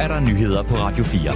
er 0.00 0.08
der 0.08 0.20
nyheder 0.20 0.62
på 0.62 0.74
Radio 0.74 1.04
4. 1.04 1.30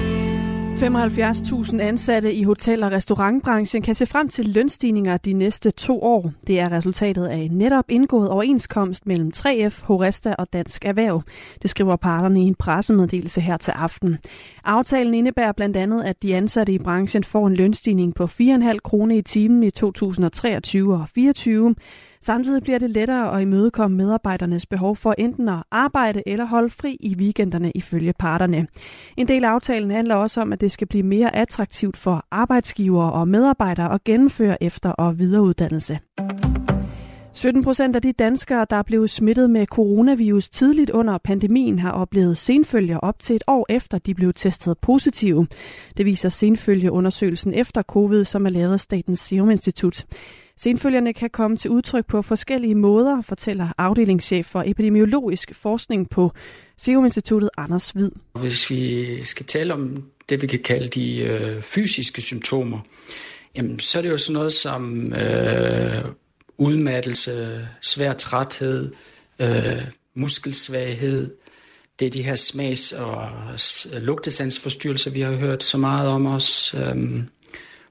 75.000 0.81 1.81
ansatte 1.81 2.35
i 2.35 2.43
hotel- 2.43 2.83
og 2.83 2.93
restaurantbranchen 2.93 3.83
kan 3.83 3.95
se 3.95 4.07
frem 4.07 4.29
til 4.29 4.49
lønstigninger 4.49 5.17
de 5.17 5.33
næste 5.33 5.71
to 5.71 6.03
år. 6.03 6.33
Det 6.47 6.61
er 6.61 6.73
resultatet 6.73 7.27
af 7.27 7.37
en 7.37 7.51
netop 7.51 7.85
indgået 7.89 8.29
overenskomst 8.29 9.07
mellem 9.07 9.33
3F, 9.37 9.85
Horesta 9.85 10.35
og 10.39 10.53
Dansk 10.53 10.85
Erhverv. 10.85 11.23
Det 11.63 11.71
skriver 11.71 11.97
parterne 11.97 12.41
i 12.41 12.45
en 12.45 12.55
pressemeddelelse 12.55 13.41
her 13.41 13.57
til 13.57 13.71
aften. 13.71 14.19
Aftalen 14.65 15.15
indebærer 15.15 15.53
blandt 15.53 15.77
andet, 15.77 16.03
at 16.05 16.23
de 16.23 16.37
ansatte 16.37 16.73
i 16.73 16.79
branchen 16.79 17.25
får 17.25 17.47
en 17.47 17.55
lønstigning 17.55 18.15
på 18.15 18.25
4,5 18.25 18.77
kroner 18.85 19.17
i 19.17 19.23
timen 19.23 19.63
i 19.63 19.71
2023 19.71 20.95
og 20.95 21.01
2024. 21.01 21.75
Samtidig 22.23 22.63
bliver 22.63 22.79
det 22.79 22.91
lettere 22.91 23.37
at 23.37 23.43
imødekomme 23.43 23.97
medarbejdernes 23.97 24.67
behov 24.67 24.97
for 24.97 25.15
enten 25.19 25.49
at 25.49 25.63
arbejde 25.71 26.23
eller 26.27 26.45
holde 26.45 26.71
fri 26.71 26.97
i 27.01 27.15
weekenderne 27.17 27.73
ifølge 27.75 28.13
parterne. 28.19 28.67
En 29.17 29.29
del 29.29 29.45
af 29.45 29.49
aftalen 29.49 29.91
handler 29.91 30.15
også 30.15 30.41
om, 30.41 30.53
at 30.53 30.61
det 30.61 30.73
skal 30.73 30.87
blive 30.87 31.03
mere 31.03 31.37
attraktivt 31.37 31.97
for 31.97 32.27
arbejdsgivere 32.31 33.13
og 33.13 33.29
medarbejdere 33.29 33.95
at 33.95 34.05
gennemføre 34.05 34.63
efter- 34.63 34.93
og 34.93 35.19
videreuddannelse. 35.19 35.99
17 37.33 37.65
procent 37.65 37.97
af 37.97 38.03
de 38.03 38.13
danskere, 38.13 38.67
der 38.71 38.83
blev 38.83 39.09
smittet 39.09 39.51
med 39.51 39.67
coronavirus 39.67 40.49
tidligt 40.49 40.91
under 40.91 41.19
pandemien, 41.19 41.79
har 41.79 41.91
oplevet 41.91 42.39
senfølger 42.39 42.99
op 42.99 43.21
til 43.21 43.37
et 43.37 43.45
år 43.47 43.67
efter, 43.69 43.99
de 43.99 44.15
blev 44.15 44.33
testet 44.35 44.79
positive. 44.79 45.47
Det 45.97 46.07
viser 46.07 46.29
senfølgeundersøgelsen 46.29 47.55
efter 47.55 47.83
covid, 47.83 48.25
som 48.25 48.47
er 48.47 48.51
lavet 48.51 48.73
af 48.73 48.81
Statens 48.81 49.19
Serum 49.19 49.51
Institut. 49.51 50.07
Senfølgerne 50.63 51.15
kan 51.15 51.31
komme 51.31 51.57
til 51.57 51.71
udtryk 51.71 52.07
på 52.07 52.23
forskellige 52.23 52.75
måder, 52.75 53.23
fortæller 53.23 53.69
afdelingschef 53.79 54.47
for 54.47 54.63
epidemiologisk 54.67 55.55
forskning 55.55 56.11
på 56.11 56.33
Serum 56.79 57.05
Instituttet 57.05 57.51
Anders 57.57 57.91
Hvid. 57.91 58.11
Hvis 58.41 58.71
vi 58.71 59.25
skal 59.25 59.47
tale 59.47 59.75
om 59.75 60.05
det, 60.29 60.43
vi 60.43 60.47
kan 60.47 60.59
kalde 60.59 60.89
de 60.89 61.19
øh, 61.19 61.63
fysiske 61.63 62.23
symptomer, 62.23 62.79
jamen, 63.57 63.79
så 63.79 63.99
er 63.99 64.03
det 64.03 64.11
jo 64.11 64.19
sådan 64.19 64.35
noget 64.35 64.53
som 64.53 65.13
øh, 65.13 66.05
udmattelse, 66.59 67.69
svær 67.81 68.13
træthed, 68.13 68.93
øh, 69.39 69.83
muskelsvaghed. 70.15 71.35
Det 71.99 72.07
er 72.07 72.11
de 72.11 72.23
her 72.23 72.35
smags- 72.35 72.93
og 72.93 73.29
lugtesansforstyrrelser, 73.93 75.11
vi 75.11 75.21
har 75.21 75.33
hørt 75.33 75.65
så 75.65 75.79
meget 75.79 76.09
om 76.09 76.27
os. 76.27 76.75
Øh, 76.75 77.21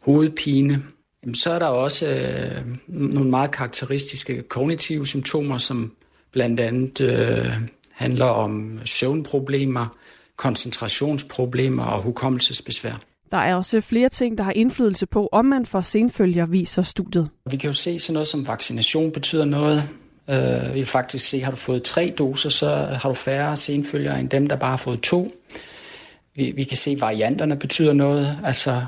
hovedpine, 0.02 0.84
Jamen, 1.24 1.36
så 1.36 1.52
er 1.52 1.60
der 1.60 1.66
også 1.66 2.08
øh, 2.08 2.66
nogle 2.88 3.30
meget 3.30 3.52
karakteristiske 3.52 4.42
kognitive 4.42 5.08
symptomer, 5.08 5.58
som 5.58 5.92
blandt 6.32 6.60
andet 6.60 7.02
øh, 7.02 7.54
handler 7.92 8.26
om 8.26 8.80
søvnproblemer, 8.86 9.88
koncentrationsproblemer 10.36 11.84
og 11.84 12.02
hukommelsesbesvær. 12.02 13.00
Der 13.32 13.38
er 13.38 13.56
også 13.56 13.82
flere 13.82 14.10
ting, 14.10 14.38
der 14.38 14.44
har 14.44 14.52
indflydelse 14.52 15.06
på, 15.06 15.30
om 15.32 15.46
man 15.46 15.66
får 15.66 15.82
senfølger, 15.82 16.46
viser 16.46 16.84
studiet. 16.84 17.30
Vi 17.52 17.58
kan 17.58 17.68
jo 17.68 17.74
se 17.74 18.00
sådan 18.00 18.14
noget 18.14 18.28
som 18.28 18.48
vaccination 18.48 19.12
betyder 19.12 19.46
noget. 19.46 19.90
Uh, 20.28 20.74
vi 20.74 20.80
kan 20.80 20.88
faktisk 20.88 21.30
se, 21.30 21.40
har 21.40 21.52
du 21.52 21.58
fået 21.58 21.84
tre 21.84 22.14
doser, 22.18 22.50
så 22.50 22.76
har 22.76 23.10
du 23.10 23.16
færre 23.16 23.58
senfølger 23.58 24.16
end 24.16 24.30
dem, 24.30 24.48
der 24.48 24.56
bare 24.56 24.70
har 24.70 24.78
fået 24.78 25.02
to. 25.02 25.28
Vi, 26.36 26.52
vi 26.52 26.64
kan 26.64 26.78
se, 26.78 26.92
at 26.92 27.02
varianterne 27.02 27.56
betyder 27.56 27.94
noget. 27.94 28.38
Altså, 28.44 28.82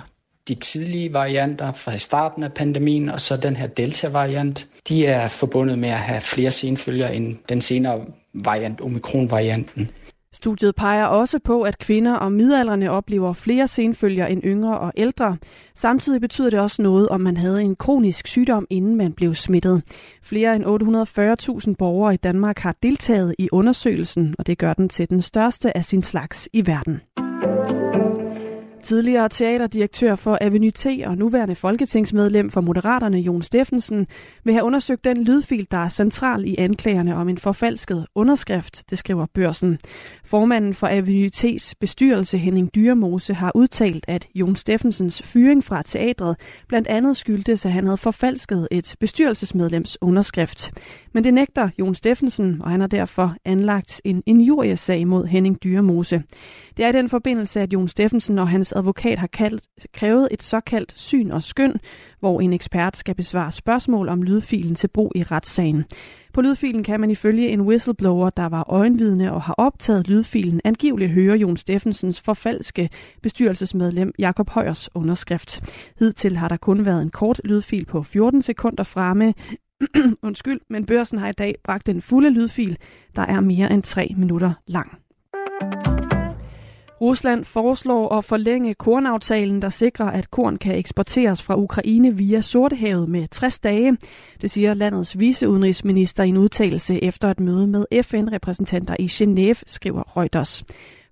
de 0.48 0.56
tidlige 0.56 1.14
varianter 1.14 1.72
fra 1.72 1.98
starten 1.98 2.44
af 2.44 2.54
pandemien, 2.54 3.10
og 3.10 3.22
så 3.22 3.38
den 3.38 3.56
her 3.56 3.68
Delta-variant, 3.68 4.68
de 4.88 5.06
er 5.06 5.28
forbundet 5.28 5.80
med 5.80 5.90
at 5.90 6.00
have 6.00 6.22
flere 6.22 6.52
senfølger 6.52 7.08
end 7.08 7.38
den 7.50 7.62
senere 7.62 8.06
variant, 8.34 8.82
Omikron-varianten. 8.82 9.90
Studiet 10.34 10.76
peger 10.76 11.06
også 11.06 11.40
på, 11.44 11.62
at 11.62 11.78
kvinder 11.78 12.14
og 12.14 12.32
midaldrende 12.32 12.90
oplever 12.90 13.34
flere 13.34 13.68
senfølger 13.68 14.26
end 14.26 14.42
yngre 14.46 14.80
og 14.80 14.94
ældre. 14.98 15.38
Samtidig 15.76 16.22
betyder 16.22 16.50
det 16.50 16.60
også 16.60 16.82
noget, 16.82 17.10
om 17.10 17.22
man 17.22 17.38
havde 17.38 17.62
en 17.62 17.76
kronisk 17.76 18.28
sygdom, 18.28 18.68
inden 18.70 18.96
man 18.96 19.14
blev 19.14 19.36
smittet. 19.36 19.84
Flere 20.24 20.56
end 20.56 20.66
840.000 21.68 21.76
borgere 21.80 22.14
i 22.14 22.18
Danmark 22.18 22.60
har 22.60 22.76
deltaget 22.84 23.36
i 23.40 23.50
undersøgelsen, 23.52 24.36
og 24.40 24.48
det 24.48 24.58
gør 24.58 24.74
den 24.74 24.90
til 24.90 25.10
den 25.10 25.22
største 25.22 25.78
af 25.78 25.86
sin 25.86 26.04
slags 26.04 26.50
i 26.54 26.68
verden. 26.68 27.02
Tidligere 28.84 29.30
teaterdirektør 29.30 30.16
for 30.16 30.38
Avenue 30.42 30.72
T 30.72 30.88
og 31.06 31.18
nuværende 31.18 31.56
folketingsmedlem 31.56 32.50
for 32.50 32.62
Moderaterne, 32.62 33.20
Jon 33.20 33.42
Steffensen, 33.42 34.08
vil 34.44 34.54
have 34.54 34.64
undersøgt 34.64 35.04
den 35.04 35.24
lydfil, 35.24 35.68
der 35.72 35.78
er 35.78 35.90
central 35.90 36.46
i 36.46 36.56
anklagerne 36.58 37.16
om 37.16 37.30
en 37.30 37.38
forfalsket 37.38 38.06
underskrift, 38.16 38.84
det 38.90 38.98
skriver 38.98 39.26
børsen. 39.34 39.80
Formanden 40.26 40.74
for 40.74 40.88
Avenue 40.88 41.30
T's 41.36 41.72
bestyrelse, 41.80 42.38
Henning 42.38 42.76
Dyremose, 42.76 43.34
har 43.34 43.52
udtalt, 43.56 44.06
at 44.08 44.28
Jon 44.36 44.56
Steffensens 44.56 45.22
fyring 45.22 45.64
fra 45.64 45.82
teatret 45.86 46.36
blandt 46.68 46.88
andet 46.88 47.18
skyldtes, 47.18 47.66
at 47.66 47.72
han 47.72 47.84
havde 47.84 47.98
forfalsket 47.98 48.68
et 48.72 48.96
bestyrelsesmedlems 49.00 49.98
underskrift. 50.02 50.72
Men 51.14 51.24
det 51.24 51.34
nægter 51.34 51.70
Jon 51.80 51.96
Steffensen, 51.96 52.62
og 52.62 52.72
han 52.72 52.80
har 52.80 52.88
derfor 52.88 53.36
anlagt 53.46 54.02
en 54.04 54.24
injuriesag 54.26 55.08
mod 55.08 55.26
Henning 55.26 55.64
Dyremose. 55.64 56.24
Det 56.78 56.86
er 56.86 56.90
i 56.90 56.92
den 56.92 57.10
forbindelse, 57.10 57.62
at 57.62 57.74
Jon 57.74 57.88
Steffensen 57.88 58.40
og 58.40 58.48
hans 58.48 58.71
advokat 58.74 59.20
har 59.20 59.28
kaldt, 59.28 59.64
krævet 59.94 60.28
et 60.32 60.44
såkaldt 60.44 60.94
syn 60.96 61.32
og 61.32 61.44
skøn, 61.44 61.74
hvor 62.20 62.42
en 62.42 62.54
ekspert 62.54 62.98
skal 62.98 63.16
besvare 63.16 63.52
spørgsmål 63.52 64.10
om 64.10 64.24
lydfilen 64.24 64.76
til 64.76 64.88
brug 64.88 65.12
i 65.16 65.24
retssagen. 65.24 65.86
På 66.34 66.42
lydfilen 66.42 66.84
kan 66.84 67.00
man 67.00 67.12
ifølge 67.12 67.50
en 67.50 67.62
whistleblower, 67.62 68.30
der 68.30 68.50
var 68.50 68.64
øjenvidne 68.70 69.34
og 69.34 69.42
har 69.42 69.54
optaget 69.58 70.08
lydfilen, 70.08 70.62
angiveligt 70.64 71.12
høre 71.12 71.38
Jon 71.38 71.58
Steffensens 71.58 72.22
forfalske 72.22 72.90
bestyrelsesmedlem 73.22 74.14
Jakob 74.20 74.50
Højers 74.50 74.90
underskrift. 74.96 75.62
Hidtil 76.00 76.38
har 76.38 76.48
der 76.48 76.58
kun 76.58 76.86
været 76.86 77.02
en 77.02 77.10
kort 77.10 77.42
lydfil 77.44 77.86
på 77.86 78.04
14 78.04 78.42
sekunder 78.42 78.84
fremme, 78.84 79.34
Undskyld, 80.24 80.60
men 80.70 80.86
børsen 80.86 81.18
har 81.18 81.30
i 81.30 81.32
dag 81.32 81.56
bragt 81.64 81.86
den 81.86 82.02
fulde 82.02 82.30
lydfil, 82.30 82.78
der 83.16 83.22
er 83.22 83.40
mere 83.40 83.72
end 83.72 83.84
3 83.84 84.14
minutter 84.18 84.54
lang. 84.68 84.98
Rusland 87.02 87.44
foreslår 87.44 88.18
at 88.18 88.26
forlænge 88.26 88.74
kornaftalen, 88.74 89.62
der 89.62 89.70
sikrer, 89.70 90.06
at 90.06 90.32
korn 90.32 90.58
kan 90.58 90.76
eksporteres 90.76 91.44
fra 91.44 91.56
Ukraine 91.58 92.16
via 92.16 92.42
Sortehavet 92.42 93.10
med 93.10 93.28
60 93.32 93.60
dage. 93.60 93.98
Det 94.42 94.52
siger 94.52 94.74
landets 94.74 95.20
viceudenrigsminister 95.20 96.24
i 96.24 96.30
en 96.30 96.38
udtalelse 96.38 97.04
efter 97.04 97.32
et 97.32 97.40
møde 97.40 97.68
med 97.68 97.86
FN-repræsentanter 98.04 98.96
i 99.00 99.06
Genève, 99.06 99.64
skriver 99.66 100.18
Reuters. 100.18 100.64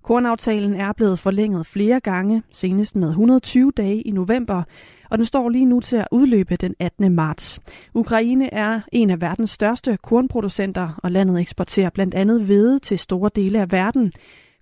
Kornaftalen 0.02 0.74
er 0.74 0.92
blevet 0.92 1.18
forlænget 1.18 1.66
flere 1.66 2.00
gange, 2.00 2.42
senest 2.50 2.96
med 2.96 3.08
120 3.08 3.72
dage 3.76 4.00
i 4.00 4.10
november, 4.10 4.62
og 5.10 5.18
den 5.18 5.26
står 5.26 5.48
lige 5.48 5.64
nu 5.64 5.80
til 5.80 5.96
at 5.96 6.08
udløbe 6.10 6.56
den 6.56 6.74
18. 6.78 7.14
marts. 7.14 7.60
Ukraine 7.94 8.54
er 8.54 8.80
en 8.92 9.10
af 9.10 9.20
verdens 9.20 9.50
største 9.50 9.98
kornproducenter, 10.02 11.00
og 11.02 11.10
landet 11.10 11.40
eksporterer 11.40 11.90
blandt 11.90 12.14
andet 12.14 12.42
hvede 12.42 12.78
til 12.78 12.98
store 12.98 13.30
dele 13.36 13.60
af 13.60 13.72
verden. 13.72 14.12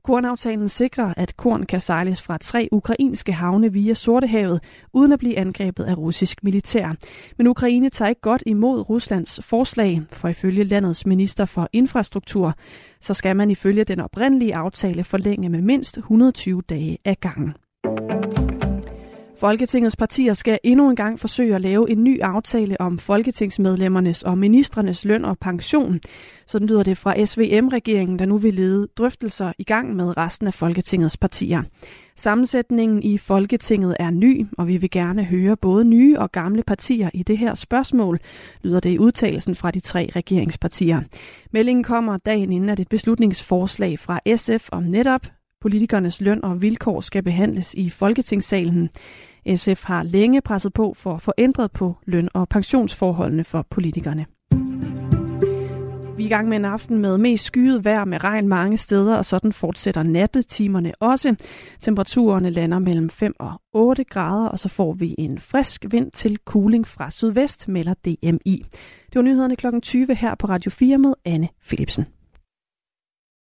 Kornaftalen 0.09 0.69
sikrer, 0.69 1.15
at 1.17 1.37
korn 1.37 1.63
kan 1.63 1.81
sejles 1.81 2.23
fra 2.23 2.39
tre 2.39 2.69
ukrainske 2.73 3.33
havne 3.33 3.73
via 3.73 3.95
Sortehavet, 3.95 4.61
uden 4.93 5.13
at 5.13 5.19
blive 5.19 5.39
angrebet 5.39 5.85
af 5.85 5.99
russisk 5.99 6.45
militær. 6.45 6.95
Men 7.39 7.47
Ukraine 7.47 7.91
tager 7.91 8.09
ikke 8.09 8.21
godt 8.21 8.43
imod 8.47 8.91
Ruslands 8.91 9.41
forslag, 9.43 10.03
for 10.13 10.29
ifølge 10.29 10.65
landets 10.65 11.07
minister 11.07 11.45
for 11.45 11.69
infrastruktur, 11.73 12.55
så 13.01 13.15
skal 13.15 13.37
man 13.37 13.51
ifølge 13.51 13.85
den 13.85 14.01
oprindelige 14.01 14.57
aftale 14.57 15.05
forlænge 15.05 15.49
med 15.49 15.63
mindst 15.63 15.97
120 15.99 16.63
dage 16.69 16.99
af 17.05 17.21
gangen. 17.21 17.55
Folketingets 19.41 19.97
partier 19.97 20.35
skal 20.35 20.59
endnu 20.65 20.91
en 20.91 20.97
gang 20.97 21.21
forsøge 21.21 21.55
at 21.55 21.61
lave 21.61 21.91
en 21.91 22.05
ny 22.05 22.21
aftale 22.21 22.81
om 22.81 22.99
folketingsmedlemmernes 22.99 24.23
og 24.23 24.39
ministernes 24.39 25.05
løn 25.05 25.25
og 25.25 25.39
pension. 25.39 26.01
Sådan 26.47 26.69
lyder 26.69 26.83
det 26.83 26.99
fra 26.99 27.25
SVM-regeringen, 27.25 28.19
der 28.19 28.27
nu 28.27 28.37
vil 28.37 28.55
lede 28.55 28.89
drøftelser 28.97 29.53
i 29.59 29.65
gang 29.65 29.97
med 29.97 30.17
resten 30.17 30.47
af 30.47 30.55
Folketingets 30.55 31.17
partier. 31.17 31.63
Sammensætningen 32.17 33.03
i 33.03 33.19
Folketinget 33.19 33.97
er 34.01 34.11
ny, 34.11 34.47
og 34.59 34.69
vi 34.69 34.77
vil 34.77 34.91
gerne 34.91 35.25
høre 35.25 35.57
både 35.57 35.85
nye 35.85 36.19
og 36.19 36.33
gamle 36.33 36.63
partier 36.63 37.11
i 37.15 37.23
det 37.23 37.39
her 37.39 37.55
spørgsmål, 37.55 38.19
lyder 38.63 38.81
det 38.81 38.91
i 38.91 38.99
udtalelsen 38.99 39.55
fra 39.55 39.71
de 39.71 39.81
tre 39.81 40.11
regeringspartier. 40.17 41.01
Meldingen 41.53 41.85
kommer 41.85 42.17
dagen 42.17 42.53
inden, 42.53 42.71
at 42.71 42.81
et 42.81 42.89
beslutningsforslag 42.89 43.99
fra 43.99 44.21
SF 44.37 44.69
om 44.73 44.83
netop 44.83 45.38
politikernes 45.61 46.21
løn 46.21 46.45
og 46.45 46.63
vilkår 46.63 47.01
skal 47.01 47.23
behandles 47.23 47.75
i 47.75 47.91
Folketingssalen. 47.91 48.91
SF 49.57 49.85
har 49.85 50.03
længe 50.03 50.41
presset 50.41 50.73
på 50.73 50.95
for 50.97 51.15
at 51.15 51.23
få 51.23 51.33
ændret 51.39 51.73
på 51.73 51.97
løn- 52.07 52.29
og 52.35 52.49
pensionsforholdene 52.49 53.45
for 53.45 53.67
politikerne. 53.71 54.27
Vi 56.19 56.25
er 56.25 56.27
i 56.27 56.31
gang 56.31 56.49
med 56.49 56.57
en 56.57 56.65
aften 56.65 56.99
med 56.99 57.19
mest 57.19 57.45
skyet 57.45 57.85
vejr 57.85 58.05
med 58.05 58.25
regn 58.25 58.49
mange 58.49 58.77
steder, 58.77 59.17
og 59.17 59.25
sådan 59.25 59.53
fortsætter 59.53 60.03
nattetimerne 60.03 60.93
også. 61.01 61.35
Temperaturerne 61.81 62.51
lander 62.51 62.79
mellem 62.79 63.11
5 63.11 63.35
og 63.39 63.61
8 63.73 64.05
grader, 64.05 64.49
og 64.49 64.59
så 64.59 64.69
får 64.69 64.93
vi 64.93 65.15
en 65.19 65.39
frisk 65.39 65.85
vind 65.91 66.11
til 66.11 66.39
cooling 66.45 66.87
fra 66.87 67.11
sydvest, 67.11 67.69
melder 67.69 67.95
DMI. 67.95 68.65
Det 69.07 69.15
var 69.15 69.23
nyhederne 69.23 69.57
kl. 69.57 69.67
20 69.83 70.15
her 70.15 70.35
på 70.35 70.47
Radio 70.47 70.71
4 70.71 70.99
med 70.99 71.15
Anne 71.25 71.49
Philipsen. 71.67 72.18